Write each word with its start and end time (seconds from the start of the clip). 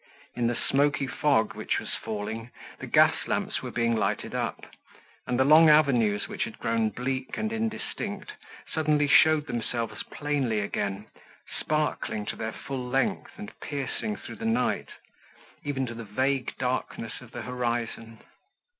In 0.33 0.47
the 0.47 0.55
smoky 0.55 1.05
fog 1.05 1.53
which 1.53 1.77
was 1.77 1.93
falling, 1.93 2.49
the 2.79 2.87
gas 2.87 3.27
lamps 3.27 3.61
were 3.61 3.69
being 3.69 3.95
lighted 3.95 4.33
up; 4.33 4.65
and 5.27 5.37
the 5.39 5.43
long 5.45 5.69
avenues, 5.69 6.27
which 6.27 6.45
had 6.45 6.57
grown 6.57 6.89
bleak 6.89 7.37
and 7.37 7.53
indistinct, 7.53 8.31
suddenly 8.73 9.05
showed 9.07 9.45
themselves 9.45 10.01
plainly 10.01 10.59
again, 10.59 11.05
sparkling 11.59 12.25
to 12.25 12.35
their 12.35 12.51
full 12.51 12.83
length 12.87 13.37
and 13.37 13.51
piercing 13.59 14.15
through 14.15 14.37
the 14.37 14.43
night, 14.43 14.89
even 15.63 15.85
to 15.85 15.93
the 15.93 16.03
vague 16.03 16.55
darkness 16.57 17.21
of 17.21 17.29
the 17.31 17.43
horizon. 17.43 18.17